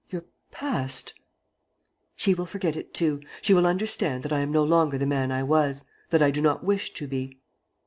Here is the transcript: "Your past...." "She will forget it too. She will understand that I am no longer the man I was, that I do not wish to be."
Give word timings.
"Your 0.09 0.25
past...." 0.49 1.13
"She 2.15 2.33
will 2.33 2.47
forget 2.47 2.75
it 2.75 2.91
too. 2.91 3.21
She 3.43 3.53
will 3.53 3.67
understand 3.67 4.23
that 4.23 4.33
I 4.33 4.39
am 4.39 4.51
no 4.51 4.63
longer 4.63 4.97
the 4.97 5.05
man 5.05 5.31
I 5.31 5.43
was, 5.43 5.83
that 6.09 6.23
I 6.23 6.31
do 6.31 6.41
not 6.41 6.63
wish 6.63 6.91
to 6.95 7.05
be." 7.07 7.39